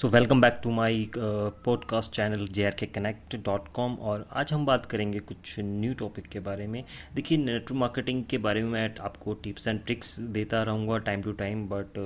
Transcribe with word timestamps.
So 0.00 0.08
welcome 0.08 0.40
back 0.40 0.58
to 0.62 0.70
my 0.70 1.04
podcast 1.16 2.12
channel 2.12 2.46
J 2.46 2.64
R 2.64 2.70
K 2.70 2.86
connect 2.86 3.36
dot 3.36 3.68
com 3.68 3.94
और 3.94 4.26
आज 4.32 4.52
हम 4.52 4.66
बात 4.66 4.86
करेंगे 4.86 5.18
कुछ 5.18 5.54
न्यू 5.58 5.94
टॉपिक 5.94 6.26
के 6.26 6.40
बारे 6.40 6.66
में। 6.66 6.84
देखिए 7.14 7.38
नेटवर्क 7.38 7.72
मार्केटिंग 7.72 8.22
के 8.24 8.38
बारे 8.38 8.62
में 8.62 8.70
मैं 8.70 8.94
आपको 9.00 9.34
टिप्स 9.34 9.68
एंड 9.68 9.80
ट्रिक्स 9.84 10.18
देता 10.20 10.62
रहूँगा 10.62 10.98
टाइम 10.98 11.22
टू 11.22 11.32
टाइम 11.32 11.64
बट 11.68 11.96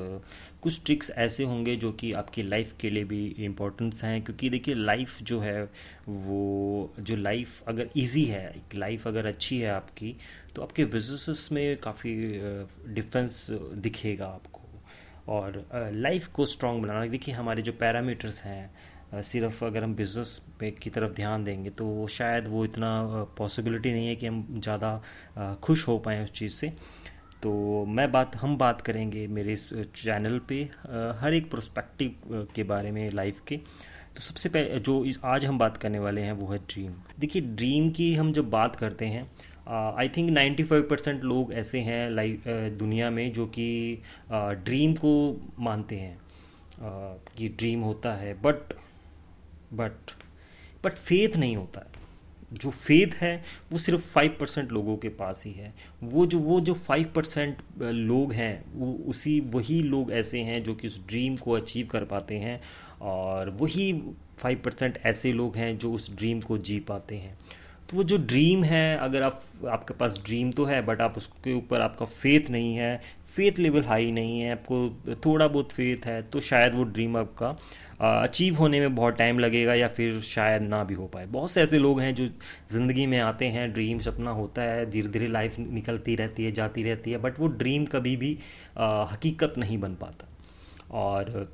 कुछ 0.62 0.84
ट्रिक्स 0.84 1.10
ऐसे 1.10 1.44
होंगे 1.44 1.76
जो 1.76 1.92
कि 1.92 2.12
आपकी 2.12 2.42
लाइफ 2.42 2.74
के 2.80 2.90
लिए 2.90 3.04
भी 3.04 3.26
इम्पोर्टेंस 3.38 4.04
हैं, 4.04 4.22
क्योंकि 4.22 4.50
देखिए 4.50 4.74
लाइफ 4.74 5.22
जो 5.22 5.40
है, 5.40 5.62
वो, 6.08 6.94
जो 7.00 7.16
लाइफ 7.16 7.62
अगर 7.68 7.88
इजी 7.96 8.24
है 8.24 8.54
लाइफ 8.74 9.08
अगर 9.08 9.26
अच्छी 9.26 9.58
है 9.58 9.70
आपकी 9.70 10.16
तो 10.56 10.62
आपके 10.62 10.84
बिजनेसेस 10.84 11.48
में 11.52 11.76
काफ़ी 11.76 12.16
डिफरेंस 12.94 13.46
दिखेगा 13.50 14.26
आपको। 14.26 14.59
और 15.28 15.64
लाइफ 15.94 16.26
को 16.28 16.46
स्ट्रॉन्ग 16.46 16.82
बनाना। 16.82 17.06
देखिए, 17.06 17.34
हमारे 17.34 17.62
जो 17.62 17.72
पैरामीटर्स 17.72 18.42
हैं 18.44 19.22
सिर्फ़ 19.22 19.64
अगर 19.64 19.84
हम 19.84 19.94
बिज़नेस 19.94 20.40
पे 20.60 20.70
की 20.72 20.90
तरफ़ 20.90 21.12
ध्यान 21.12 21.44
देंगे 21.44 21.70
तो 21.72 22.06
शायद 22.08 22.48
वो 22.48 22.64
इतना 22.64 22.90
पॉसिबिलिटी 23.38 23.92
नहीं 23.92 24.08
है 24.08 24.16
कि 24.16 24.26
हम 24.26 24.60
ज़्यादा 24.62 25.56
खुश 25.62 25.86
हो 25.88 25.98
पाएँ 25.98 26.22
उस 26.24 26.32
चीज़ 26.32 26.52
से। 26.54 26.72
तो 27.42 27.84
मैं 27.86 28.10
बात, 28.12 28.36
हम 28.36 28.56
बात 28.58 28.80
करेंगे 28.80 29.26
मेरे 29.28 29.52
इस 29.52 29.68
चैनल 29.72 30.38
पे 30.48 30.62
हर 31.20 31.34
एक 31.34 31.50
प्रोस्पेक्टिव 31.50 32.46
के 32.54 32.62
बारे 32.64 32.90
में 32.90 33.10
लाइफ 33.10 33.40
के। 33.48 33.56
तो 33.56 34.20
सबसे 34.20 34.48
पहले 34.48 34.78
जो 34.80 35.04
इस, 35.04 35.18
आज 35.24 35.44
हम 35.44 35.58
बात 35.58 35.76
करने 35.76 35.98
वाले 35.98 36.20
हैं, 36.20 36.32
वो 36.32 36.52
है 36.52 36.58
ड्रीम 36.60 36.92
देखिए 37.20 37.42
ड्रीम 37.42 37.90
की 37.90 38.14
हम 38.14 38.32
जब 38.32 38.50
बात 38.50 38.76
करते 38.76 39.06
हैं 39.06 39.30
आई 39.70 40.08
थिंक 40.08 40.30
95 40.30 40.82
परसेंट 40.90 41.24
लोग 41.24 41.52
ऐसे 41.52 41.80
हैं 41.80 42.10
लाइफ 42.10 42.42
दुनिया 42.78 43.10
में 43.10 43.32
जो 43.32 43.46
कि 43.46 43.98
ड्रीम 44.32 44.94
को 44.94 45.40
मानते 45.58 45.96
हैं। 45.96 46.18
कि 47.36 47.48
ड्रीम 47.48 47.80
होता 47.80 48.14
है, 48.14 48.34
बट 48.34 48.72
बट 49.72 50.10
बट 50.84 50.92
फेथ 50.92 51.36
नहीं 51.36 51.56
होता 51.56 51.80
है। 51.80 52.00
जो 52.52 52.70
फेथ 52.70 53.14
है, 53.14 53.42
वो 53.72 53.78
सिर्फ़ 53.78 54.00
फाइव 54.00 54.36
परसेंट 54.40 54.72
लोगों 54.72 54.96
के 54.96 55.08
पास 55.08 55.42
ही 55.46 55.52
है। 55.52 55.74
वो 56.02 56.26
जो 56.26 56.38
वो 56.38 56.60
जो 56.60 56.74
फाइव 56.74 57.12
परसेंट 57.16 57.56
लोग 57.82 58.32
हैं, 58.32 58.64
वो 58.74 58.92
उसी, 59.06 59.40
वही 59.40 59.82
लोग 59.82 60.12
ऐसे 60.12 60.40
हैं 60.40 60.62
जो 60.64 60.74
कि 60.74 60.86
उस 60.86 61.06
ड्रीम 61.06 61.36
को 61.36 61.52
अचीव 61.52 61.86
कर 61.86 62.04
पाते 62.04 62.38
हैं 62.38 62.60
और 63.00 63.50
वही 63.50 64.02
फाइव 64.38 64.62
परसेंट 64.64 64.98
ऐसे 65.06 65.32
लोग 65.32 65.56
हैं 65.56 65.78
जो 65.78 65.92
उस 65.92 66.14
ड्रीम 66.16 66.40
को 66.40 66.58
जी 66.58 66.80
पाते 66.80 67.16
हैं। 67.16 67.38
तो 67.90 67.96
वो 67.96 68.02
जो 68.02 68.16
ड्रीम 68.16 68.64
है 68.64 68.96
अगर 68.98 69.22
आप 69.22 69.42
आपके 69.68 69.94
पास 69.94 70.22
ड्रीम 70.26 70.50
तो 70.50 70.64
है 70.64 70.80
बट 70.82 71.00
आप 71.00 71.16
उसके 71.16 71.52
ऊपर 71.54 71.80
आपका 71.80 72.06
फेथ 72.06 72.50
नहीं 72.50 72.74
है 72.76 73.00
फेथ 73.26 73.58
लेवल 73.58 73.82
हाई 73.82 74.10
नहीं 74.12 74.40
है 74.40 74.52
आपको 74.52 75.14
थोड़ा 75.24 75.48
बहुत 75.48 75.72
फेथ 75.72 76.06
है 76.06 76.20
तो 76.22 76.40
शायद 76.40 76.74
वो 76.74 76.84
ड्रीम 76.84 77.16
आपका 77.16 77.56
अचीव 78.22 78.56
होने 78.56 78.80
में 78.80 78.94
बहुत 78.94 79.16
टाइम 79.16 79.38
लगेगा 79.38 79.74
या 79.74 79.88
फिर 79.88 80.20
शायद 80.20 80.62
ना 80.62 80.82
भी 80.84 80.94
हो 80.94 81.06
पाए। 81.06 81.26
बहुत 81.26 81.50
से 81.50 81.62
ऐसे 81.62 81.78
लोग 81.78 82.00
हैं 82.00 82.14
जो 82.14 82.26
ज़िंदगी 82.72 83.06
में 83.06 83.18
आते 83.18 83.46
हैं 83.46 83.72
ड्रीम 83.72 83.98
सपना 83.98 84.30
होता 84.30 84.62
है 84.62 84.90
धीरे 84.90 85.08
धीरे 85.08 85.26
लाइफ 85.28 85.58
निकलती 85.58 86.14
रहती 86.16 86.44
है 86.44 86.52
जाती 86.52 86.82
रहती 86.82 87.10
है 87.10 87.18
बट 87.18 87.40
वो 87.40 87.46
ड्रीम 87.46 87.84
कभी 87.86 88.16
भी 88.16 88.38
आ, 88.78 89.04
हकीकत 89.04 89.54
नहीं 89.58 89.78
बन 89.78 89.94
पाता। 89.94 90.28
और 90.90 91.52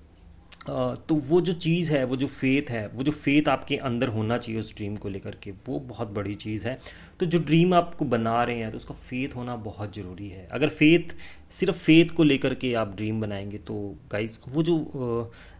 तो 0.69 1.14
वो 1.14 1.41
जो 1.41 1.53
चीज़ 1.55 1.92
है, 1.92 2.05
वो 2.05 2.17
जो 2.17 2.27
फेथ 2.27 2.70
है, 2.70 2.86
वो 2.89 3.03
जो 3.03 3.12
फेथ 3.12 3.48
आपके 3.48 3.77
अंदर 3.78 4.09
होना 4.09 4.39
चाहिए 4.39 4.61
उस 4.61 4.75
ड्रीम 4.77 4.97
को 4.97 5.09
लेकर 5.09 5.34
के, 5.42 5.50
वो 5.69 5.78
बहुत 5.81 6.09
बड़ी 6.11 6.34
चीज़ 6.36 6.67
है। 6.69 6.78
तो 7.20 7.27
जो 7.27 7.39
ड्रीम 7.41 7.75
आपको 7.75 8.05
बना 8.05 8.42
रहे 8.45 8.56
हैं 8.56 8.70
तो 8.70 8.77
उसका 8.77 8.94
फेथ 8.94 9.37
होना 9.37 9.56
बहुत 9.56 9.94
ज़रूरी 9.97 10.28
है। 10.28 10.47
अगर 10.53 10.69
फेथ 10.70 11.14
सिर्फ़ 11.50 11.77
फेथ 11.77 12.14
को 12.17 12.25
लेकर 12.25 12.55
के 12.55 12.72
आप 12.75 12.94
ड्रीम 12.97 13.20
बनाएँगे 13.20 13.59
तो 13.59 13.75
गाइस 14.12 14.41
वो 14.48 14.62
जो 14.62 14.77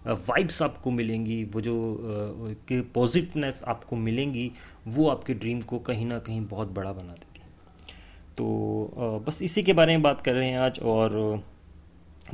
वाइब्स 0.07 0.63
आपको 0.63 0.91
मिलेंगी, 0.91 1.43
वो 1.45 1.61
जो 1.61 2.57
पॉजिटिवनेस 2.95 3.63
आपको 3.67 3.97
मिलेंगी, 3.97 4.51
वो 4.87 5.09
आपके 5.09 5.35
ड्रीम 5.35 5.61
को 5.63 5.79
कहीं 5.81 6.07
ना 6.07 6.19
कहीं 6.19 6.41
बहुत 6.47 6.73
बड़ा 6.73 6.93
बना 6.93 7.13
देगी। 7.13 7.25
तो 8.39 9.23
बस 9.27 9.43
इसी 9.43 9.63
के 9.63 9.73
बारे 9.73 9.93
में 9.93 10.03
बात 10.03 10.21
कर 10.21 10.35
रहे 10.35 10.49
हैं 10.49 10.59
आज 10.59 10.81
और 10.81 11.43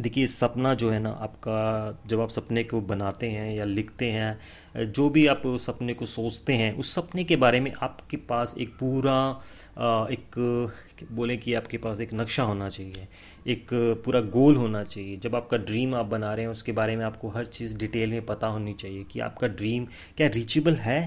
देखिए, 0.00 0.26
सपना 0.26 0.72
जो 0.74 0.90
है 0.90 0.98
ना, 0.98 1.10
आपका 1.12 1.98
जब 2.06 2.20
आप 2.20 2.30
सपने 2.30 2.62
को 2.64 2.80
बनाते 2.80 3.28
हैं 3.30 3.54
या 3.54 3.64
लिखते 3.64 4.10
हैं, 4.10 4.92
जो 4.92 5.08
भी 5.10 5.26
आप 5.26 5.42
उस 5.46 5.66
सपने 5.66 5.94
को 5.94 6.06
सोचते 6.06 6.52
हैं, 6.52 6.72
उस 6.74 6.94
सपने 6.94 7.24
के 7.24 7.36
बारे 7.36 7.60
में 7.60 7.72
आपके 7.82 8.16
पास 8.28 8.54
एक 8.58 8.70
पूरा 8.74 9.18
एक 10.10 10.38
बोले 11.12 11.36
कि 11.36 11.54
आपके 11.54 11.78
पास 11.78 12.00
एक 12.00 12.14
नक्शा 12.14 12.42
होना 12.42 12.68
चाहिए, 12.68 13.06
एक 13.46 13.68
पूरा 14.04 14.20
गोल 14.20 14.56
होना 14.56 14.82
चाहिए। 14.84 15.16
जब 15.16 15.36
आपका 15.36 15.56
ड्रीम 15.58 15.94
आप 15.94 16.06
बना 16.06 16.34
रहे 16.34 16.44
हैं, 16.44 16.52
उसके 16.52 16.72
बारे 16.72 16.96
में 16.96 17.04
आपको 17.04 17.28
हर 17.28 17.46
चीज़ 17.46 17.76
डिटेल 17.78 18.10
में 18.10 18.24
पता 18.26 18.46
होनी 18.46 18.72
चाहिए 18.74 19.04
कि 19.04 19.20
आपका 19.20 19.48
ड्रीम 19.48 19.86
क्या 20.16 20.28
रीचेबल 20.28 20.74
है, 20.78 21.00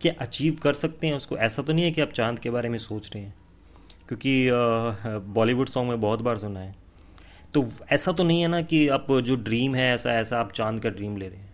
क्या 0.00 0.12
अचीव 0.20 0.58
कर 0.62 0.72
सकते 0.74 1.06
हैं। 1.06 1.14
उसको 1.14 1.36
ऐसा 1.38 1.62
तो 1.62 1.72
नहीं 1.72 1.84
है 1.84 1.90
कि 1.90 2.00
आप 2.00 2.12
चाँद 2.12 2.38
के 2.38 2.50
बारे 2.50 2.68
में 2.68 2.78
सोच 2.80 3.10
रहे 3.14 3.22
हैं, 3.24 3.34
क्योंकि 4.08 4.48
बॉलीवुड 5.32 5.68
सॉन्ग 5.68 5.90
में 5.90 6.00
बहुत 6.00 6.22
बार 6.22 6.38
सुना 6.38 6.60
है। 6.60 6.74
तो 7.54 7.64
ऐसा 7.90 8.12
तो 8.12 8.24
नहीं 8.24 8.40
है 8.40 8.48
ना 8.48 8.62
कि 8.62 8.88
आप 8.88 9.06
जो 9.12 9.36
ड्रीम 9.36 9.74
है, 9.74 9.94
ऐसा 9.94 10.12
ऐसा 10.12 10.40
आप 10.40 10.52
चाँद 10.52 10.80
का 10.80 10.90
ड्रीम 10.90 11.16
ले 11.16 11.28
रहे 11.28 11.38
हैं। 11.38 11.52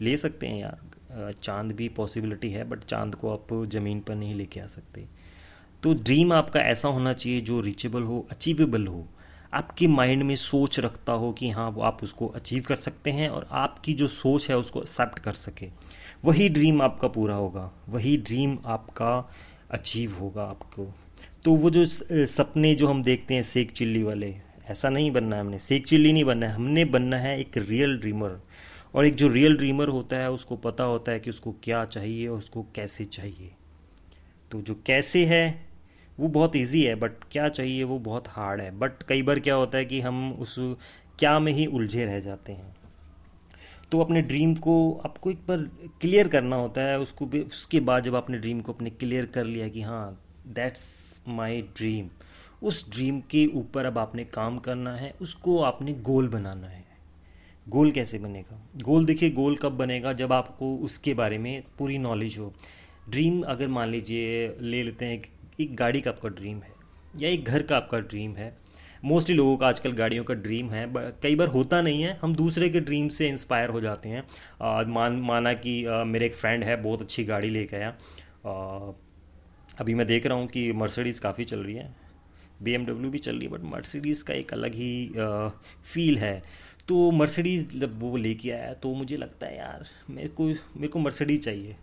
ले 0.00 0.16
सकते 0.16 0.46
हैं 0.46 0.60
यार। 0.60 1.32
चाँद 1.42 1.72
भी 1.72 1.88
पॉसिबिलिटी 1.88 2.50
है 2.50 2.64
बट 2.64 2.84
चाँद 2.84 3.14
को 3.14 3.32
आप 3.32 3.46
ज़मीन 3.68 4.00
पर 4.00 4.14
नहीं 4.14 4.34
लेके 4.34 4.60
आ 4.60 4.66
सकते। 4.66 5.04
तो 5.82 5.94
ड्रीम 5.94 6.32
आपका 6.32 6.60
ऐसा 6.60 6.88
होना 6.88 7.12
चाहिए 7.12 7.40
जो 7.40 7.60
रीचेबल 7.60 8.02
हो 8.02 8.26
अचीवेबल 8.30 8.86
हो। 8.86 9.06
आपके 9.54 9.86
माइंड 9.86 10.22
में 10.22 10.34
सोच 10.36 10.78
रखता 10.80 11.12
हो 11.12 11.32
कि 11.32 11.50
हाँ 11.50 11.68
वो 11.70 11.82
आप 11.82 12.02
उसको 12.02 12.26
अचीव 12.26 12.62
कर 12.62 12.76
सकते 12.76 13.10
हैं 13.10 13.28
और 13.28 13.46
आपकी 13.50 13.94
जो 13.94 14.08
सोच 14.08 14.48
है 14.50 14.56
उसको 14.56 14.80
एक्सेप्ट 14.80 15.18
कर 15.18 15.32
सके। 15.32 15.68
वही 16.24 16.48
ड्रीम 16.48 16.82
आपका 16.82 17.08
पूरा 17.08 17.34
होगा। 17.34 17.70
वही 17.88 18.16
ड्रीम 18.16 18.58
आपका 18.66 19.30
अचीव 19.70 20.14
होगा 20.14 20.42
आपको। 20.42 20.94
तो 21.44 21.54
वो 21.54 21.70
जो 21.70 21.84
सपने 22.26 22.74
जो 22.74 22.88
हम 22.88 23.02
देखते 23.02 23.34
हैं, 23.34 23.42
सेक 23.42 23.72
चिल्ली 23.72 24.02
वाले 24.02 24.34
ऐसा 24.72 24.88
नहीं 24.88 25.10
बनना 25.10 25.36
है 25.36 25.42
हमने। 25.42 25.58
सेक 25.58 25.86
चिल्ली 25.86 26.12
नहीं 26.12 26.24
बनना 26.24 26.46
है, 26.46 26.52
हमने 26.52 26.84
बनना 26.84 27.16
है 27.16 27.38
एक 27.40 27.56
रियल 27.56 27.96
ड्रीमर 27.98 28.40
और 28.94 29.06
एक 29.06 29.14
जो 29.14 29.28
रियल 29.28 29.56
ड्रीमर 29.56 29.88
होता 29.88 30.16
है, 30.16 30.30
उसको 30.30 30.56
पता 30.56 30.84
होता 30.84 31.12
है 31.12 31.20
कि 31.20 31.30
उसको 31.30 31.54
क्या 31.62 31.84
चाहिए 31.84 32.26
और 32.28 32.38
उसको 32.38 32.66
कैसे 32.74 33.04
चाहिए। 33.04 33.50
तो 34.50 34.60
जो 34.62 34.74
कैसे 34.86 35.24
है, 35.24 35.72
वो 36.20 36.28
बहुत 36.28 36.56
इजी 36.56 36.82
है 36.82 36.94
बट 36.94 37.12
क्या 37.32 37.48
चाहिए 37.48 37.84
वो 37.84 37.98
बहुत 37.98 38.28
हार्ड 38.28 38.60
है। 38.60 38.78
बट 38.78 39.02
कई 39.02 39.22
बार 39.22 39.40
क्या 39.40 39.54
होता 39.54 39.78
है 39.78 39.84
कि 39.84 40.00
हम 40.00 40.32
उस 40.32 40.56
क्या 41.18 41.38
में 41.38 41.52
ही 41.52 41.66
उलझे 41.66 42.04
रह 42.04 42.20
जाते 42.20 42.52
हैं। 42.52 42.76
तो 43.92 44.00
अपने 44.00 44.22
ड्रीम 44.22 44.54
को 44.54 44.74
आपको 45.04 45.30
एक 45.30 45.38
बार 45.48 45.58
क्लियर 46.00 46.28
करना 46.28 46.56
होता 46.56 46.80
है, 46.80 46.98
उसको 47.00 47.26
भी, 47.26 47.40
उसके 47.40 47.80
बाद 47.80 48.02
जब 48.02 48.16
आपने 48.16 48.38
ड्रीम 48.38 48.60
को 48.60 48.72
अपने 48.72 48.90
क्लियर 48.90 49.26
कर 49.26 49.44
लिया 49.44 49.68
कि 49.68 49.82
हाँ 49.82 50.20
दैट्स 50.46 50.82
माई 51.28 51.60
ड्रीम 51.76 52.08
उस 52.62 52.90
ड्रीम 52.90 53.20
के 53.30 53.46
ऊपर 53.54 53.84
अब 53.84 53.98
आपने 53.98 54.24
काम 54.24 54.58
करना 54.58 54.94
है 54.96 55.12
उसको 55.20 55.58
आपने 55.62 55.92
गोल 56.02 56.28
बनाना 56.28 56.66
है। 56.66 56.84
गोल 57.66 57.90
कैसे 57.92 58.18
बनेगा? 58.18 58.60
गोल 58.76 59.04
देखिए 59.04 59.30
गोल 59.30 59.56
कब 59.56 59.72
बनेगा? 59.72 60.12
जब 60.12 60.32
आपको 60.32 60.76
उसके 60.76 61.14
बारे 61.14 61.38
में 61.38 61.62
पूरी 61.78 61.98
नॉलेज 61.98 62.38
हो। 62.38 62.52
ड्रीम 63.08 63.40
अगर 63.42 63.68
मान 63.68 63.88
लीजिए 63.88 64.46
ले 64.60 64.82
लेते 64.82 65.04
हैं 65.04 65.22
एक 65.60 65.74
गाड़ी 65.76 66.00
का 66.00 66.10
आपका 66.10 66.28
ड्रीम 66.30 66.56
है 66.56 66.72
या 67.20 67.28
एक 67.28 67.44
घर 67.44 67.62
का 67.62 67.76
आपका 67.76 67.98
ड्रीम 68.00 68.34
है। 68.36 68.56
मोस्टली 69.04 69.34
लोगों 69.36 69.56
का 69.56 69.68
आजकल 69.68 69.92
गाड़ियों 69.92 70.24
का 70.24 70.34
ड्रीम 70.34 70.70
है 70.70 70.86
कई 71.22 71.34
बार 71.36 71.48
होता 71.48 71.80
नहीं 71.82 72.02
है। 72.02 72.18
हम 72.22 72.34
दूसरे 72.34 72.68
के 72.70 72.80
ड्रीम 72.80 73.08
से 73.08 73.28
इंस्पायर 73.28 73.70
हो 73.70 73.80
जाते 73.80 74.08
हैं। 74.08 74.22
आ, 74.62 74.82
मान 74.82 75.16
माना 75.20 75.52
कि 75.54 75.84
आ, 75.84 76.04
मेरे 76.04 76.26
एक 76.26 76.34
फ्रेंड 76.34 76.64
है 76.64 76.76
बहुत 76.82 77.02
अच्छी 77.02 77.24
गाड़ी 77.24 77.50
लेके 77.50 77.76
आया। 77.76 77.96
अभी 79.80 79.94
मैं 79.94 80.06
देख 80.06 80.26
रहा 80.26 80.38
हूँ 80.38 80.46
कि 80.46 80.70
मर्सिडीज़ 80.72 81.20
काफ़ी 81.20 81.44
चल 81.44 81.58
रही 81.58 81.74
है। 81.74 82.01
BMW 82.64 83.10
भी 83.10 83.18
चल 83.18 83.36
रही 83.36 83.46
है 83.46 83.52
बट 83.52 83.64
मर्सिडीज़ 83.72 84.24
का 84.24 84.34
एक 84.34 84.52
अलग 84.52 84.74
ही 84.74 85.12
फील 85.84 86.18
है। 86.18 86.42
तो 86.88 87.10
मर्सिडीज़ 87.10 87.78
जब 87.78 88.00
वो 88.00 88.16
लेके 88.16 88.50
आया 88.50 88.72
तो 88.74 88.94
मुझे 88.94 89.16
लगता 89.16 89.46
है 89.46 89.56
यार 89.56 89.86
मेरे 90.10 90.28
को 90.28 90.46
मेरे 90.46 90.88
को 90.88 90.98
मर्सिडीज़ 90.98 91.40
चाहिए। 91.40 91.76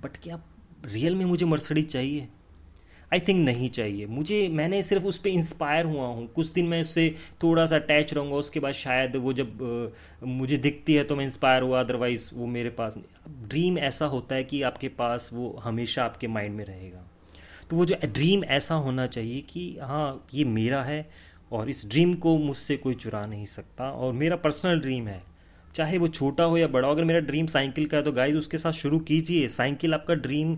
बट 0.00 0.16
क्या 0.16 0.40
रियल 0.84 1.14
में 1.14 1.24
मुझे 1.24 1.46
मर्सिडीज़ 1.46 1.86
चाहिए? 1.86 2.28
आई 3.12 3.20
थिंक 3.20 3.44
नहीं 3.44 3.68
चाहिए। 3.70 4.06
मुझे 4.06 4.48
मैंने 4.48 4.82
सिर्फ़ 4.82 5.04
उस 5.04 5.18
पर 5.18 5.28
इंस्पायर 5.28 5.84
हुआ 5.86 6.06
हूँ। 6.06 6.26
कुछ 6.26 6.46
दिन 6.52 6.66
मैं 6.66 6.80
उससे 6.80 7.14
थोड़ा 7.42 7.66
सा 7.66 7.76
अटैच 7.76 8.14
रहूँगा 8.14 8.36
उसके 8.36 8.60
बाद 8.60 8.74
शायद 8.74 9.16
वो 9.16 9.32
जब 9.32 9.92
आ, 10.22 10.26
मुझे 10.26 10.56
दिखती 10.56 10.94
है 10.94 11.04
तो 11.04 11.16
मैं 11.16 11.24
इंस्पायर 11.24 11.62
हुआ 11.62 11.80
अदरवाइज़ 11.80 12.30
वो 12.34 12.46
मेरे 12.46 12.70
पास 12.70 12.98
ड्रीम 13.28 13.78
ऐसा 13.78 14.06
होता 14.06 14.34
है 14.34 14.44
कि 14.44 14.62
आपके 14.62 14.88
पास 14.88 15.30
वो 15.32 15.50
हमेशा 15.64 16.04
आपके 16.04 16.26
माइंड 16.26 16.56
में 16.56 16.64
रहेगा। 16.64 17.08
तो 17.70 17.76
वो 17.76 17.84
जो 17.84 17.96
ड्रीम 18.04 18.44
ऐसा 18.44 18.74
होना 18.76 19.06
चाहिए 19.06 19.40
कि 19.50 19.76
हाँ 19.82 20.26
ये 20.34 20.44
मेरा 20.46 20.82
है 20.82 21.06
और 21.52 21.70
इस 21.70 21.86
ड्रीम 21.86 22.14
को 22.14 22.36
मुझसे 22.38 22.76
कोई 22.76 22.94
चुरा 22.94 23.24
नहीं 23.26 23.44
सकता 23.46 23.90
और 23.90 24.12
मेरा 24.12 24.36
पर्सनल 24.36 24.80
ड्रीम 24.80 25.06
है। 25.08 25.22
चाहे 25.74 25.98
वो 25.98 26.08
छोटा 26.08 26.44
हो 26.44 26.56
या 26.56 26.66
बड़ा 26.68 26.88
हो, 26.88 26.94
अगर 26.94 27.04
मेरा 27.04 27.20
ड्रीम 27.20 27.46
साइकिल 27.46 27.86
का 27.86 27.96
है 27.96 28.02
तो 28.02 28.10
गाइज़ 28.12 28.36
उसके 28.36 28.58
साथ 28.58 28.72
शुरू 28.72 28.98
कीजिए। 29.00 29.48
साइकिल 29.48 29.94
आपका 29.94 30.14
ड्रीम 30.16 30.56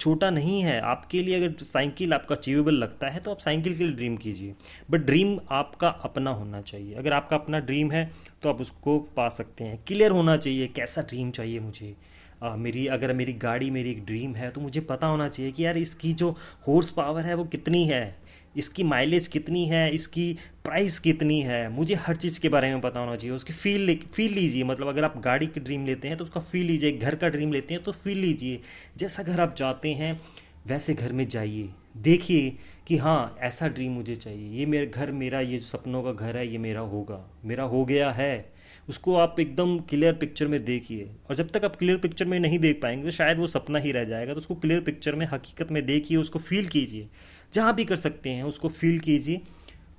छोटा 0.00 0.30
नहीं 0.30 0.60
है। 0.62 0.80
आपके 0.82 1.22
लिए 1.22 1.36
अगर 1.36 1.64
साइकिल 1.64 2.14
आपका 2.14 2.34
अचीवेबल 2.34 2.74
लगता 2.74 3.08
है 3.08 3.20
तो 3.20 3.30
आप 3.30 3.38
साइकिल 3.38 3.76
के 3.78 3.84
लिए 3.84 3.92
ड्रीम 3.92 4.16
कीजिए। 4.16 4.54
बट 4.90 5.00
ड्रीम 5.00 5.38
आपका 5.50 5.88
अपना 5.88 6.30
होना 6.30 6.60
चाहिए। 6.62 6.94
अगर 6.94 7.12
आपका 7.12 7.36
अपना 7.36 7.58
ड्रीम 7.60 7.92
है 7.92 8.10
तो 8.42 8.48
आप 8.48 8.60
उसको 8.60 8.98
पा 9.16 9.28
सकते 9.28 9.64
हैं। 9.64 9.78
क्लियर 9.86 10.10
होना 10.10 10.36
चाहिए, 10.36 10.66
कैसा 10.66 11.02
ड्रीम 11.02 11.30
चाहिए 11.30 11.60
मुझे? 11.60 11.94
मेरी, 12.42 12.86
अगर 12.88 13.12
मेरी 13.12 13.32
गाड़ी 13.34 13.70
मेरी 13.70 13.90
एक 13.90 14.04
ड्रीम 14.06 14.34
है 14.34 14.50
तो 14.50 14.60
मुझे 14.60 14.80
पता 14.82 15.06
होना 15.06 15.28
चाहिए 15.28 15.52
कि 15.52 15.64
यार 15.64 15.76
इसकी 15.78 16.12
जो 16.14 16.30
हॉर्स 16.68 16.90
पावर 16.90 17.22
है 17.22 17.34
वो 17.34 17.44
कितनी 17.46 17.84
है, 17.84 18.16
इसकी 18.56 18.84
माइलेज 18.84 19.26
कितनी 19.28 19.64
है, 19.66 19.90
इसकी 19.90 20.32
प्राइस 20.64 20.98
कितनी 20.98 21.40
है, 21.40 21.68
मुझे 21.70 21.94
हर 21.96 22.16
चीज़ 22.16 22.40
के 22.40 22.48
बारे 22.48 22.70
में 22.70 22.80
पता 22.80 23.00
होना 23.00 23.16
चाहिए। 23.16 23.34
उसकी 23.36 23.52
फील 23.52 23.96
फील 24.06 24.32
लीजिए 24.32 24.64
मतलब 24.64 24.88
अगर 24.88 25.04
आप 25.04 25.20
गाड़ी 25.20 25.46
की 25.46 25.60
ड्रीम 25.60 25.86
लेते 25.86 26.08
हैं 26.08 26.16
तो 26.16 26.24
उसका 26.24 26.40
फील 26.42 26.66
लीजिए, 26.66 26.92
घर 26.92 27.14
का 27.14 27.28
ड्रीम 27.28 27.52
लेते 27.52 27.74
हैं 27.74 27.82
तो 27.82 27.92
फील 27.94 28.18
लीजिए। 28.18 28.60
जैसा 28.96 29.22
घर 29.22 29.40
आप 29.40 29.54
जाते 29.56 29.92
हैं, 29.94 30.18
वैसे 30.66 30.94
घर 30.94 31.12
में 31.12 31.26
जाइए, 31.28 31.68
देखिए 31.98 32.56
कि 32.86 32.96
हाँ 32.96 33.36
ऐसा 33.40 33.68
ड्रीम 33.68 33.92
मुझे 33.92 34.14
चाहिए। 34.16 34.58
ये 34.58 34.66
मेरा, 34.66 34.84
घर 34.86 35.10
मेरा, 35.12 35.40
ये 35.40 35.58
सपनों 35.60 36.02
का 36.02 36.12
घर 36.12 36.36
है, 36.36 36.46
ये 36.48 36.58
मेरा 36.58 36.80
होगा, 36.82 37.24
मेरा 37.44 37.64
हो 37.64 37.84
गया 37.84 38.10
है। 38.12 38.55
उसको 38.88 39.14
आप 39.16 39.40
एकदम 39.40 39.78
क्लियर 39.80 40.12
पिक्चर 40.12 40.46
में 40.46 40.64
देखिए। 40.64 41.08
और 41.30 41.36
जब 41.36 41.50
तक 41.50 41.64
आप 41.64 41.76
क्लियर 41.76 41.96
पिक्चर 41.96 42.24
में 42.24 42.38
नहीं 42.40 42.58
देख 42.58 42.80
पाएँगे 42.82 43.04
तो 43.04 43.10
शायद 43.10 43.38
वो 43.38 43.46
सपना 43.46 43.78
ही 43.78 43.92
रह 43.92 44.04
जाएगा 44.04 44.32
तो 44.32 44.38
उसको 44.38 44.54
क्लियर 44.54 44.80
पिक्चर 44.80 45.14
में, 45.14 45.26
हकीकत 45.26 45.70
में 45.72 45.84
देखिए, 45.86 46.18
उसको 46.18 46.38
फील 46.38 46.68
कीजिए। 46.68 47.08
जहाँ 47.52 47.74
भी 47.74 47.84
कर 47.84 47.96
सकते 47.96 48.30
हैं, 48.30 48.42
उसको 48.42 48.68
फील 48.68 48.98
कीजिए। 48.98 49.40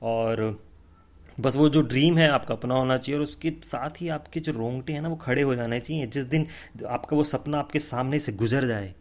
और 0.02 0.60
बस 1.40 1.56
वो 1.56 1.68
जो 1.70 1.82
ड्रीम 1.82 2.18
है, 2.18 2.28
आपका 2.30 2.56
अपना 2.56 2.76
होना 2.76 2.98
चाहिए, 2.98 3.18
और 3.20 3.24
उसके 3.24 3.52
साथ 3.64 4.02
ही 4.02 4.08
आपके 4.10 4.40
जो 4.40 4.52
रोंगटे 4.52 4.94
हैं 4.94 5.02
ना, 5.02 5.10
वो 5.10 5.16
खड़े 5.16 5.42
हो 5.42 5.56
जाने 5.56 5.80
चाहिए। 5.80 6.08
जिस 6.08 6.24
दिन 6.26 6.48
आपका 6.88 7.18
वो 7.18 7.24
सपना 7.24 7.60
आपके 7.60 7.80
सामने 7.80 8.20
से 8.20 8.32
गुजर 8.34 8.68
जाए 8.68 8.94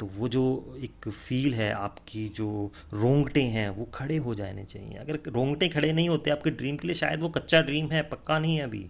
तो 0.00 0.06
वो 0.08 0.28
जो 0.28 0.42
एक 0.78 1.08
फील 1.08 1.54
है, 1.54 1.72
आपकी 1.72 2.28
जो 2.28 2.70
रोंगटे 2.92 3.42
हैं, 3.42 3.68
वो 3.70 3.84
खड़े 3.94 4.16
हो 4.16 4.34
जाने 4.34 4.64
चाहिए। 4.64 4.94
अगर 4.96 5.18
रोंगटे 5.28 5.68
खड़े 5.68 5.92
नहीं 5.92 6.08
होते, 6.08 6.30
आपके 6.30 6.50
ड्रीम 6.50 6.76
के 6.76 6.88
लिए 6.88 6.94
शायद 6.94 7.20
वो 7.20 7.28
कच्चा 7.28 7.60
ड्रीम 7.60 7.90
है, 7.90 8.02
पक्का 8.02 8.38
नहीं 8.38 8.56
है 8.56 8.62
अभी। 8.62 8.86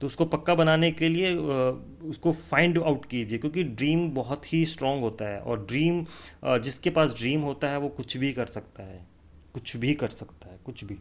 तो 0.00 0.06
उसको 0.06 0.24
पक्का 0.24 0.54
बनाने 0.54 0.90
के 0.92 1.08
लिए 1.08 1.34
उसको 1.34 2.32
फाइंड 2.32 2.78
आउट 2.78 3.04
कीजिए, 3.06 3.38
क्योंकि 3.38 3.62
ड्रीम 3.64 4.08
बहुत 4.10 4.52
ही 4.52 4.64
स्ट्रांग 4.66 5.00
होता 5.00 5.24
है 5.24 5.40
और 5.40 5.64
ड्रीम 5.66 6.04
जिसके 6.44 6.90
पास 6.90 7.14
ड्रीम 7.18 7.40
होता 7.40 7.70
है, 7.70 7.78
वो 7.78 7.88
कुछ 7.90 8.16
भी 8.16 8.32
कर 8.32 8.46
सकता 8.48 8.82
है। 8.82 9.06
कुछ 9.54 9.76
भी 9.76 9.94
कर 9.94 10.08
सकता 10.10 10.50
है, 10.50 10.58
कुछ 10.66 10.84
भी। 10.84 10.96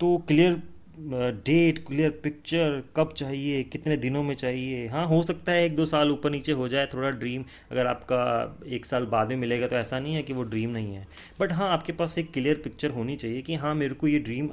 तो 0.00 0.16
क्लियर 0.18 0.62
डेट 0.96 1.78
क्लियर 1.86 2.10
पिक्चर 2.22 2.82
कब 2.96 3.12
चाहिए, 3.12 3.62
कितने 3.64 3.96
दिनों 3.96 4.22
में 4.22 4.34
चाहिए? 4.34 4.86
हाँ 4.88 5.06
हो 5.08 5.22
सकता 5.22 5.52
है 5.52 5.64
एक 5.64 5.76
दो 5.76 5.86
साल 5.86 6.10
ऊपर 6.10 6.30
नीचे 6.30 6.52
हो 6.52 6.68
जाए 6.68 6.86
थोड़ा 6.86 7.10
ड्रीम 7.10 7.44
अगर 7.70 7.86
आपका 7.86 8.58
एक 8.68 8.86
साल 8.86 9.06
बाद 9.06 9.28
में 9.28 9.36
मिलेगा 9.36 9.66
तो 9.66 9.76
ऐसा 9.76 10.00
नहीं 10.00 10.14
है 10.14 10.22
कि 10.22 10.32
वो 10.32 10.42
ड्रीम 10.44 10.70
नहीं 10.70 10.94
है। 10.94 11.06
बट 11.40 11.52
हाँ 11.52 11.68
आपके 11.68 11.92
पास 11.92 12.18
एक 12.18 12.32
क्लियर 12.32 12.60
पिक्चर 12.64 12.90
होनी 12.90 13.16
चाहिए 13.16 13.42
कि 13.42 13.54
हाँ 13.54 13.74
मेरे 13.74 13.94
को 13.94 14.08
ये 14.08 14.18
ड्रीम 14.18 14.48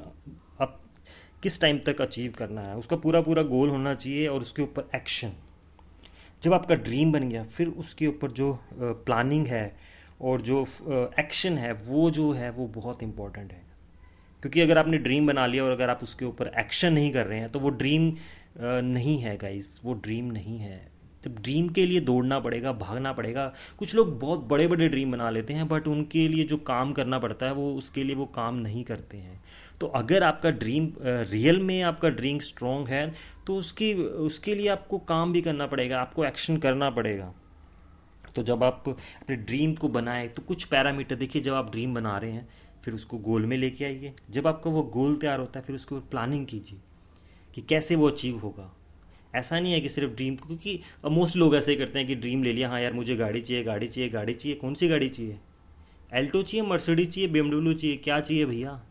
अब 0.59 0.79
किस 1.43 1.61
टाइम 1.61 1.79
तक 1.85 2.01
अचीव 2.01 2.33
करना 2.37 2.61
है। 2.61 2.75
उसका 2.77 2.95
पूरा 2.95 3.21
पूरा 3.21 3.43
गोल 3.45 3.69
होना 3.69 3.93
चाहिए 3.95 4.27
और 4.27 4.41
उसके 4.41 4.61
ऊपर 4.61 4.89
एक्शन 4.95 5.31
जब 6.41 6.53
आपका 6.53 6.75
ड्रीम 6.75 7.11
बन 7.11 7.29
गया, 7.29 7.43
फिर 7.43 7.67
उसके 7.67 8.07
ऊपर 8.07 8.31
जो 8.31 8.59
प्लानिंग 8.73 9.47
है 9.47 9.75
और 10.21 10.41
जो 10.41 10.61
एक्शन 11.19 11.57
है, 11.57 11.71
वो 11.73 12.09
जो 12.11 12.31
है, 12.31 12.49
वो 12.51 12.67
बहुत 12.67 13.03
इंपॉर्टेंट 13.03 13.51
है। 13.51 13.67
क्योंकि 14.43 14.61
अगर 14.61 14.77
आपने 14.77 14.97
ड्रीम 14.97 15.27
बना 15.27 15.45
लिया 15.45 15.63
और 15.63 15.71
अगर 15.71 15.89
आप 15.89 16.03
उसके 16.03 16.25
ऊपर 16.25 16.51
एक्शन 16.59 16.93
नहीं 16.93 17.11
कर 17.11 17.25
रहे 17.25 17.39
हैं 17.39 17.51
तो 17.51 17.59
वो 17.59 17.69
ड्रीम 17.71 18.13
नहीं 18.59 19.17
है 19.19 19.35
गाइस 19.37 19.79
वो 19.83 19.93
ड्रीम 19.95 20.25
नहीं 20.25 20.57
है. 20.59 20.87
जब 21.23 21.35
ड्रीम 21.35 21.67
के 21.69 21.85
लिए 21.85 21.99
दौड़ना 21.99 22.39
पड़ेगा, 22.39 22.71
भागना 22.73 23.11
पड़ेगा, 23.13 23.43
कुछ 23.79 23.95
लोग 23.95 24.19
बहुत 24.19 24.43
बड़े 24.49 24.67
बड़े 24.67 24.87
ड्रीम 24.89 25.11
बना 25.11 25.29
लेते 25.29 25.53
हैं 25.53 25.67
बट 25.67 25.87
उनके 25.87 26.27
लिए 26.27 26.43
जो 26.43 26.57
काम 26.59 26.91
करना 26.93 27.19
पड़ता 27.19 27.45
है, 27.45 27.53
वो 27.53 27.73
उसके 27.73 28.03
लिए 28.03 28.15
वो 28.15 28.25
काम 28.25 28.55
नहीं 28.57 28.83
करते 28.83 29.17
हैं. 29.17 29.41
तो 29.81 29.87
अगर 29.87 30.23
आपका 30.23 30.49
ड्रीम 30.51 30.91
रियल 31.03 31.59
में 31.59 31.81
आपका 31.81 32.09
ड्रीम 32.11 32.39
स्ट्रॉन्ग 32.41 32.87
है 32.87 33.11
तो 33.47 33.55
उसकी, 33.55 33.93
उसके 33.93 34.55
लिए 34.55 34.67
आपको 34.67 34.97
काम 34.99 35.33
भी 35.33 35.41
करना 35.41 35.67
पड़ेगा, 35.67 35.99
आपको 36.01 36.25
एक्शन 36.25 36.57
करना 36.57 36.89
पड़ेगा. 36.89 37.33
तो 38.35 38.43
जब 38.43 38.63
आप 38.63 38.83
अपने 38.87 39.35
ड्रीम 39.35 39.73
को 39.73 39.87
बनाए 39.89 40.27
तो 40.27 40.41
कुछ 40.41 40.63
पैरामीटर 40.65 41.15
देखिए, 41.15 41.41
जब 41.41 41.53
आप 41.53 41.71
ड्रीम 41.71 41.93
बना 41.93 42.17
रहे 42.17 42.31
हैं 42.31 42.47
फिर 42.89 42.95
उसको 42.95 43.17
गोल 43.17 43.45
में 43.45 43.57
लेके 43.57 43.85
आइए। 43.85 44.11
जब 44.29 44.47
आपका 44.47 44.69
वो 44.69 44.81
गोल 44.83 45.15
तैयार 45.15 45.39
होता 45.39 45.59
है, 45.59 45.65
फिर 45.65 45.75
उसके 45.75 45.95
ऊपर 45.95 46.07
प्लानिंग 46.11 46.45
कीजिए 46.45 46.79
कि 47.55 47.61
कैसे 47.61 47.95
वो 47.95 48.07
अचीव 48.09 48.37
होगा। 48.37 48.71
ऐसा 49.35 49.59
नहीं 49.59 49.73
है 49.73 49.81
कि 49.81 49.89
सिर्फ़ 49.89 50.13
ड्रीम 50.13 50.35
क्योंकि 50.35 50.79
मोस्ट 51.07 51.35
लोग 51.37 51.55
ऐसे 51.55 51.75
करते 51.75 51.99
हैं 51.99 52.07
कि 52.07 52.15
ड्रीम 52.15 52.43
ले 52.43 52.53
लिया 52.53 52.69
हाँ 52.69 52.81
यार 52.81 52.93
मुझे 52.93 53.15
गाड़ी 53.15 53.41
चाहिए 53.41 53.63
गाड़ी 53.63 53.87
चाहिए 53.87 54.09
गाड़ी 54.09 54.33
चाहिए, 54.33 54.57
कौन 54.57 54.73
सी 54.73 54.87
गाड़ी 54.87 55.09
चाहिए? 55.09 55.37
एल्टो 56.13 56.41
चाहिए 56.41 56.65
मर्सिडी 56.67 57.05
चाहिए 57.05 57.29
बी 57.29 57.73
चाहिए, 57.73 57.97
क्या 57.97 58.19
चाहिए 58.19 58.45
भैया? 58.45 58.81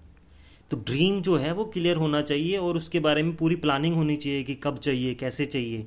तो 0.71 0.77
ड्रीम 0.77 1.21
जो 1.23 1.37
है 1.37 1.53
वो 1.53 1.65
क्लियर 1.65 1.97
होना 1.97 2.23
चाहिए 2.23 2.57
और 2.57 2.77
उसके 2.77 3.01
बारे 3.01 3.23
में 3.23 3.35
पूरी 3.37 3.57
प्लानिंग 3.57 3.95
होनी 3.95 4.17
चाहिए 4.17 4.43
कि 4.43 4.55
कब 4.55 4.79
चाहिए, 4.79 5.15
कैसे 5.15 5.45
चाहिए। 5.47 5.87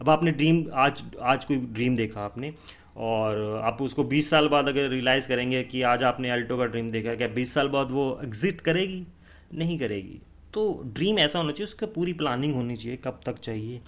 अब 0.00 0.10
आपने 0.10 0.30
ड्रीम 0.30 0.64
आज 0.74 1.04
आज 1.22 1.44
कोई 1.44 1.56
ड्रीम 1.56 1.96
देखा 1.96 2.20
आपने 2.20 2.54
और 2.98 3.60
आप 3.64 3.82
उसको 3.82 4.04
20 4.04 4.30
साल 4.30 4.48
बाद 4.48 4.68
अगर 4.68 4.88
रियलाइज़ 4.88 5.28
करेंगे 5.28 5.62
कि 5.64 5.82
आज 5.82 6.02
आपने 6.02 6.30
अल्टो 6.30 6.58
का 6.58 6.64
ड्रीम 6.64 6.90
देखा 6.90 7.14
क्या 7.14 7.28
20 7.28 7.54
साल 7.54 7.68
बाद 7.68 7.90
वो 7.90 8.20
एग्जिट 8.24 8.60
करेगी? 8.60 9.06
नहीं 9.54 9.78
करेगी। 9.78 10.20
तो 10.54 10.82
ड्रीम 10.86 11.18
ऐसा 11.18 11.38
होना 11.38 11.52
चाहिए, 11.52 11.64
उसका 11.64 11.86
पूरी 11.86 12.12
प्लानिंग 12.12 12.54
होनी 12.54 12.76
चाहिए, 12.76 12.96
कब 12.96 13.20
तक 13.26 13.38
चाहिए। 13.38 13.80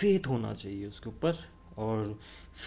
फेथ 0.00 0.26
होना 0.26 0.52
चाहिए 0.52 0.86
उसके 0.86 1.08
ऊपर। 1.08 1.34
और 1.78 2.18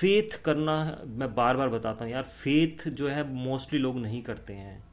फेथ 0.01 0.41
करना, 0.41 1.01
मैं 1.05 1.35
बार 1.35 1.57
बार 1.57 1.69
बताता 1.69 2.05
हूँ 2.05 2.13
यार 2.13 2.23
फेथ 2.23 2.89
जो 2.89 3.07
है 3.07 3.33
मोस्टली 3.33 3.79
लोग 3.79 3.99
नहीं 3.99 4.21
करते 4.21 4.53
हैं। 4.53 4.83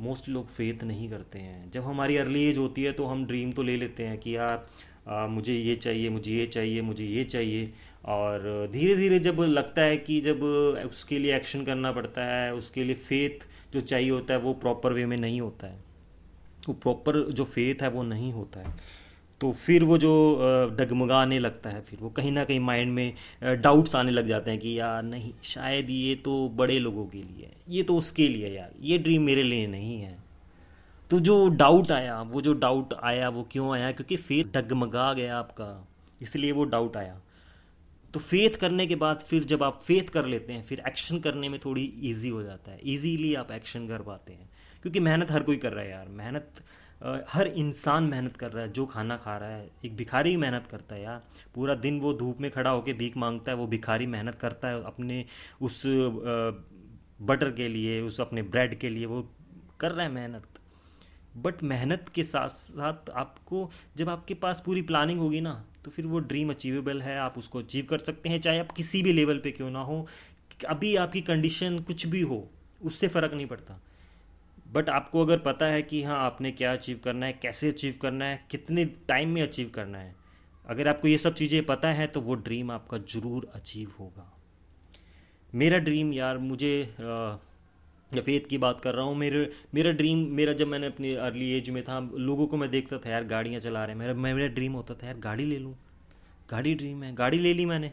मोस्टली 0.00 0.34
लोग 0.34 0.48
फेथ 0.48 0.84
नहीं 0.84 1.10
करते 1.10 1.38
हैं। 1.38 1.70
जब 1.70 1.82
हमारी 1.82 2.16
अर्ली 2.16 2.48
एज 2.48 2.58
होती 2.58 2.82
है 2.82 2.92
तो 2.92 3.04
हम 3.04 3.26
ड्रीम 3.26 3.52
तो 3.52 3.62
ले 3.62 3.76
लेते 3.76 4.02
हैं 4.02 4.18
कि 4.18 4.36
यार 4.36 4.66
आ, 5.08 5.26
मुझे 5.26 5.54
ये 5.54 5.74
चाहिए 5.76 6.08
मुझे 6.10 6.32
ये 6.32 6.46
चाहिए 6.46 6.80
मुझे 6.82 7.04
ये 7.06 7.24
चाहिए। 7.24 7.70
और 8.06 8.68
धीरे 8.72 8.94
धीरे 8.96 9.18
जब 9.18 9.40
लगता 9.40 9.82
है 9.82 9.96
कि 9.96 10.20
जब 10.20 10.42
उसके 10.86 11.18
लिए 11.18 11.34
एक्शन 11.36 11.64
करना 11.64 11.92
पड़ता 11.92 12.24
है 12.24 12.54
उसके 12.54 12.84
लिए 12.84 12.94
फेथ 13.08 13.46
जो 13.72 13.80
चाहिए 13.80 14.10
होता 14.10 14.34
है 14.34 14.40
वो 14.40 14.52
प्रॉपर 14.56 14.92
वे 14.92 15.06
में 15.06 15.16
नहीं 15.16 15.40
होता 15.40 15.66
है। 15.66 15.78
वो 16.68 16.74
प्रॉपर 16.74 17.20
जो 17.32 17.44
फेथ 17.46 17.82
है 17.82 17.88
वो 17.90 18.02
नहीं 18.02 18.32
होता 18.32 18.60
है। 18.60 18.76
तो 19.40 19.50
फिर 19.52 19.84
वो 19.84 19.96
जो 19.98 20.12
डगमगाने 20.78 21.38
लगता 21.38 21.70
है 21.70 21.80
फिर 21.80 21.98
वो 22.02 22.08
कहीं 22.10 22.30
ना 22.32 22.44
कहीं 22.44 22.60
माइंड 22.60 22.92
में 22.92 23.60
डाउट्स 23.62 23.94
आने 23.96 24.10
लग 24.10 24.28
जाते 24.28 24.50
हैं 24.50 24.60
कि 24.60 24.78
यार 24.78 25.02
नहीं 25.02 25.32
शायद 25.44 25.90
ये 25.90 26.14
तो 26.14 26.48
बड़े 26.56 26.78
लोगों 26.78 27.04
के 27.06 27.18
लिए 27.18 27.44
है 27.46 27.52
ये 27.68 27.82
तो 27.82 27.96
उसके 27.96 28.28
लिए 28.28 28.48
यार 28.48 28.72
ये 28.82 28.98
ड्रीम 28.98 29.22
मेरे 29.22 29.42
लिए 29.42 29.66
नहीं 29.66 30.00
है। 30.00 30.16
तो 31.10 31.20
जो 31.20 31.48
डाउट 31.48 31.90
आया, 31.92 32.22
वो 32.22 32.40
जो 32.40 32.52
डाउट 32.52 32.94
आया, 32.94 33.28
वो 33.28 33.48
क्यों 33.52 33.72
आया? 33.74 33.92
क्योंकि 33.92 34.16
फेथ 34.16 34.44
डगमगा 34.44 35.12
गया 35.12 35.38
आपका। 35.38 35.88
इसलिए 36.22 36.52
वो 36.52 36.64
डाउट 36.64 36.96
आया। 36.96 37.20
तो 38.14 38.20
फेथ 38.20 38.50
करने 38.50 38.86
के 38.86 38.94
बाद 38.94 39.16
फिर 39.18 39.44
जब 39.44 39.62
आप 39.62 39.80
फेथ 39.82 40.08
कर 40.08 40.24
लेते 40.24 40.52
हैं, 40.52 40.64
फिर 40.64 40.82
एक्शन 40.88 41.18
करने 41.18 41.48
में 41.48 41.60
थोड़ी 41.60 41.94
ईजी 41.98 42.28
हो 42.28 42.42
जाता 42.42 42.72
है। 42.72 42.80
ईजीली 42.84 43.34
आप 43.34 43.50
एक्शन 43.50 43.88
कर 43.88 44.02
पाते 44.02 44.32
हैं। 44.32 44.50
क्योंकि 44.82 45.00
मेहनत 45.00 45.30
हर 45.30 45.42
कोई 45.42 45.56
कर 45.56 45.72
रहा 45.72 45.84
है 45.84 45.90
यार। 45.90 46.08
मेहनत 46.08 46.50
हर 47.28 47.46
इंसान 47.46 48.04
मेहनत 48.04 48.36
कर 48.36 48.52
रहा 48.52 48.64
है। 48.64 48.72
जो 48.72 48.86
खाना 48.86 49.16
खा 49.16 49.36
रहा 49.36 49.48
है, 49.48 49.70
एक 49.84 49.96
भिखारी 49.96 50.36
मेहनत 50.36 50.66
करता 50.70 50.94
है 50.94 51.02
यार। 51.02 51.22
पूरा 51.54 51.74
दिन 51.74 52.00
वो 52.00 52.12
धूप 52.14 52.40
में 52.40 52.50
खड़ा 52.50 52.70
होकर 52.70 52.92
भीख 52.92 53.16
माँगता 53.16 53.52
है, 53.52 53.58
वो 53.58 53.66
भिखारी 53.66 54.06
मेहनत 54.06 54.34
करता 54.34 54.68
है 54.68 54.84
अपने 54.84 55.24
उस 55.60 55.82
बटर 57.22 57.50
के 57.50 57.68
लिए, 57.68 58.00
उस 58.00 58.20
अपने 58.20 58.42
ब्रेड 58.42 58.78
के 58.78 58.88
लिए। 58.88 59.06
वो 59.06 59.30
कर 59.80 59.92
रहा 59.92 60.06
है 60.06 60.12
मेहनत। 60.12 60.57
बट 61.36 61.62
मेहनत 61.62 62.08
के 62.14 62.24
साथ 62.24 62.48
साथ 62.48 63.10
आपको, 63.12 63.70
जब 63.96 64.08
आपके 64.08 64.34
पास 64.34 64.62
पूरी 64.66 64.82
प्लानिंग 64.82 65.20
होगी 65.20 65.40
ना 65.40 65.64
तो 65.84 65.90
फिर 65.90 66.06
वो 66.06 66.18
ड्रीम 66.20 66.50
अचीवेबल 66.50 67.02
है, 67.02 67.18
आप 67.18 67.38
उसको 67.38 67.58
अचीव 67.58 67.86
कर 67.90 67.98
सकते 67.98 68.28
हैं, 68.28 68.40
चाहे 68.40 68.58
आप 68.58 68.72
किसी 68.72 69.02
भी 69.02 69.12
लेवल 69.12 69.38
पे 69.38 69.50
क्यों 69.50 69.70
ना 69.70 69.80
हो, 69.80 70.06
अभी 70.68 70.94
आपकी 70.96 71.20
कंडीशन 71.22 71.78
कुछ 71.80 72.06
भी 72.06 72.20
हो, 72.22 72.46
उससे 72.80 73.08
फ़र्क 73.08 73.34
नहीं 73.34 73.46
पड़ता। 73.46 73.80
बट 74.72 74.88
आपको 74.90 75.24
अगर 75.24 75.38
पता 75.38 75.66
है 75.66 75.82
कि 75.82 76.02
हाँ 76.02 76.18
आपने 76.20 76.50
क्या 76.52 76.72
अचीव 76.72 77.00
करना 77.04 77.26
है, 77.26 77.32
कैसे 77.32 77.68
अचीव 77.68 77.94
करना 78.02 78.24
है, 78.24 78.44
कितने 78.50 78.84
टाइम 79.08 79.28
में 79.28 79.42
अचीव 79.42 79.70
करना 79.74 79.98
है, 79.98 80.14
अगर 80.64 80.88
आपको 80.88 81.08
ये 81.08 81.18
सब 81.18 81.34
चीज़ें 81.34 81.64
पता 81.66 81.88
है 81.90 82.06
तो 82.06 82.20
वो 82.20 82.34
ड्रीम 82.36 82.70
आपका 82.70 82.98
ज़रूर 82.98 83.50
अचीव 83.54 83.92
होगा। 84.00 84.32
मेरा 85.52 85.78
ड्रीम 85.78 86.12
यार, 86.12 86.38
मुझे 86.38 86.94
फेथ 88.14 88.40
की 88.40 88.58
बात 88.58 88.80
कर 88.80 88.94
रहा 88.94 89.04
हूँ, 89.04 89.16
मेरे, 89.16 89.52
मेरा 89.74 89.90
ड्रीम 89.90 90.18
मेरा 90.18 90.52
जब 90.52 90.66
मैंने 90.66 90.86
अपनी 90.86 91.14
अर्ली 91.14 91.50
एज 91.52 91.70
में 91.70 91.82
था, 91.84 92.10
लोगों 92.14 92.46
को 92.46 92.56
मैं 92.56 92.70
देखता 92.70 92.98
था, 92.98 93.10
यार 93.10 93.24
गाड़ियाँ 93.24 93.60
चला 93.60 93.84
रहे 93.84 93.96
हैं, 93.96 94.00
मेरा 94.00 94.34
मेरा 94.34 94.46
ड्रीम 94.46 94.72
होता 94.72 94.94
था, 94.94 95.06
यार 95.06 95.16
गाड़ी 95.16 95.44
ले 95.44 95.58
लूँ, 95.58 95.74
गाड़ी 96.50 96.74
ड्रीम 96.74 97.02
है, 97.02 97.14
गाड़ी 97.14 97.38
ले 97.38 97.54
ली 97.54 97.66
मैंने। 97.66 97.92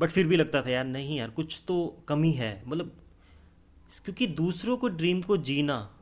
बट 0.00 0.10
फिर 0.10 0.26
भी 0.26 0.36
लगता 0.36 0.62
था, 0.62 0.70
यार 0.70 0.84
नहीं 0.84 1.18
यार, 1.18 1.30
कुछ 1.30 1.62
तो 1.68 2.04
कमी 2.08 2.32
है। 2.32 2.62
मतलब 2.66 2.92
क्योंकि 4.04 4.26
दूसरों 4.26 4.76
को 4.76 4.88
ड्रीम 4.88 5.22
को 5.22 5.36
जीना, 5.36 5.96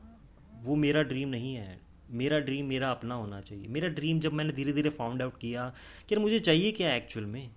वो 0.63 0.75
मेरा 0.75 1.03
ड्रीम 1.03 1.29
नहीं 1.29 1.55
है। 1.55 1.79
मेरा 2.11 2.39
ड्रीम 2.39 2.65
मेरा 2.65 2.91
अपना 2.91 3.15
होना 3.15 3.41
चाहिए। 3.41 3.67
मेरा 3.67 3.87
ड्रीम 3.87 4.19
जब 4.19 4.33
मैंने 4.33 4.53
धीरे 4.53 4.73
धीरे 4.73 4.89
फाउंड 4.89 5.21
आउट 5.21 5.37
किया 5.37 5.73
कि 6.09 6.15
यार 6.15 6.21
मुझे 6.21 6.39
चाहिए 6.39 6.71
क्या 6.71 6.95
एक्चुअल 6.95 7.25
में? 7.25 7.49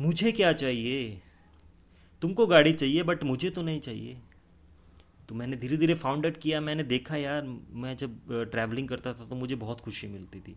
मुझे 0.00 0.32
क्या 0.32 0.52
चाहिए? 0.52 1.20
तुमको 2.22 2.46
गाड़ी 2.46 2.72
चाहिए 2.72 3.02
बट 3.02 3.24
मुझे 3.24 3.50
तो 3.50 3.62
नहीं 3.62 3.80
चाहिए। 3.80 4.16
तो 5.32 5.36
मैंने 5.36 5.56
धीरे 5.56 5.76
धीरे 5.76 5.94
फाउंड 5.94 6.26
आउट 6.26 6.36
किया 6.36 6.60
मैंने 6.60 6.82
देखा 6.84 7.16
यार 7.16 7.46
मैं 7.82 7.96
जब 7.96 8.16
ट्रैवलिंग 8.50 8.88
करता 8.88 9.12
था 9.12 9.24
तो 9.24 9.34
मुझे 9.34 9.54
बहुत 9.56 9.80
खुशी 9.80 10.06
मिलती 10.06 10.40
थी। 10.40 10.56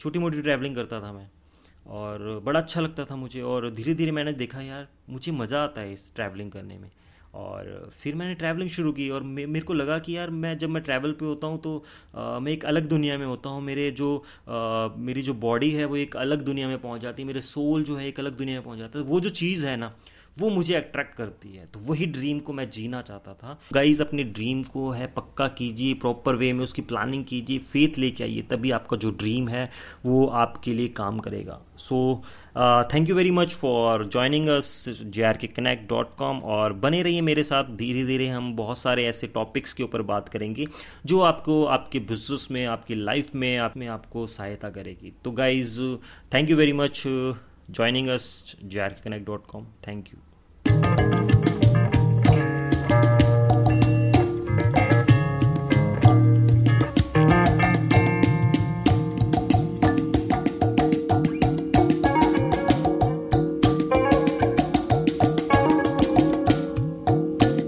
छोटी 0.00 0.18
मोटी 0.18 0.42
ट्रैवलिंग 0.42 0.74
करता 0.74 1.00
था 1.00 1.12
मैं 1.12 1.26
और 1.90 2.40
बड़ा 2.44 2.60
अच्छा 2.60 2.80
लगता 2.80 3.04
था 3.04 3.16
मुझे 3.16 3.40
और 3.42 3.70
धीरे 3.70 3.94
धीरे 3.94 4.12
मैंने 4.12 4.32
देखा 4.34 4.60
यार 4.60 4.88
मुझे 5.10 5.32
मज़ा 5.32 5.62
आता 5.64 5.80
है 5.80 5.92
इस 5.92 6.14
ट्रैवलिंग 6.14 6.50
करने 6.52 6.78
में। 6.78 6.90
और 7.34 7.90
फिर 8.02 8.14
मैंने 8.14 8.34
ट्रैवलिंग 8.34 8.70
शुरू 8.70 8.92
की 8.92 9.08
और 9.10 9.22
मे 9.22 9.46
मेरे 9.46 9.64
को 9.66 9.74
लगा 9.74 9.98
कि 9.98 10.16
यार 10.16 10.30
मैं 10.30 10.56
जब 10.58 10.70
मैं 10.70 10.82
ट्रैवल 10.82 11.12
पे 11.12 11.24
होता 11.24 11.46
हूँ 11.46 11.60
तो 11.62 11.76
आ, 12.14 12.38
मैं 12.38 12.52
एक 12.52 12.64
अलग 12.64 12.88
दुनिया 12.88 13.18
में 13.18 13.26
होता 13.26 13.50
हूँ। 13.50 13.62
मेरे 13.62 13.90
जो 13.92 14.16
आ, 14.48 14.88
मेरी 14.98 15.22
जो 15.22 15.34
बॉडी 15.40 15.70
है 15.70 15.84
वो 15.84 15.96
एक 15.96 16.16
अलग 16.18 16.42
दुनिया 16.44 16.68
में 16.68 16.80
पहुँच 16.80 17.00
जाती 17.00 17.22
है 17.22 17.26
मेरे 17.26 17.40
सोल 17.42 17.84
जो 17.84 17.96
है 17.96 18.08
एक 18.08 18.20
अलग 18.20 18.36
दुनिया 18.38 18.56
में 18.56 18.64
पहुँच 18.64 18.78
जाता 18.78 18.98
है। 18.98 19.04
वो 19.04 19.20
जो 19.20 19.30
चीज़ 19.32 19.66
है 19.66 19.76
ना 19.76 19.94
वो 20.36 20.48
मुझे 20.50 20.74
अट्रैक्ट 20.74 21.14
करती 21.14 21.48
है। 21.48 21.66
तो 21.66 21.80
वही 21.80 22.06
ड्रीम 22.06 22.38
को 22.38 22.52
मैं 22.52 22.68
जीना 22.70 23.00
चाहता 23.00 23.32
था। 23.34 23.58
गाइज़ 23.72 24.02
अपने 24.02 24.24
ड्रीम 24.24 24.62
को 24.64 24.90
है, 24.90 25.06
पक्का 25.06 25.48
कीजिए 25.48 25.94
प्रॉपर 25.94 26.34
वे 26.34 26.52
में 26.52 26.62
उसकी 26.64 26.82
प्लानिंग 26.82 27.24
कीजिए 27.24 27.58
फेथ 27.58 27.98
लेके 27.98 28.24
आइए, 28.24 28.42
तभी 28.42 28.70
आपका 28.70 28.96
जो 28.96 29.10
ड्रीम 29.12 29.48
है, 29.48 29.68
वो 30.06 30.26
आपके 30.26 30.74
लिए 30.74 30.88
काम 30.88 31.18
करेगा। 31.18 31.60
So 31.78 32.22
thank 32.92 33.08
you 33.08 33.14
very 33.14 33.30
much 33.30 33.54
for 33.54 34.06
joining 34.08 34.48
us 34.48 34.84
J 34.88 35.22
R 35.22 35.36
K 35.36 35.46
connect 35.46 35.88
dot 35.88 36.14
com 36.16 36.38
और 36.38 36.72
बने 36.72 37.02
रहिए 37.02 37.20
मेरे 37.20 37.42
साथ। 37.42 37.76
धीरे 37.76 38.04
धीरे 38.06 38.28
हम 38.28 38.54
बहुत 38.56 38.78
सारे 38.78 39.06
ऐसे 39.06 39.26
टॉपिक्स 39.26 39.72
के 39.72 39.82
ऊपर 39.82 40.02
बात 40.04 40.28
करेंगे, 40.28 40.66
जो 41.06 41.20
आपको, 41.20 41.64
आपके 41.66 41.98
बिज़नेस 42.00 42.48
में, 42.50 42.64
आपकी 42.66 42.94
लाइफ 42.94 43.34
में, 43.34 43.56
आप 43.58 43.76
में 43.76 43.86
आपको 43.88 44.26
सहायता 44.28 44.70
करेगी। 44.70 45.12
तो 45.24 45.30
guys 45.32 45.80
thank 46.34 46.50
you 46.50 46.56
very 46.56 46.72
much 46.72 47.02
joining 47.72 48.08
us, 48.08 48.54
jarconnect.com. 48.68 49.66
Thank 49.82 50.12
you. 50.12 51.31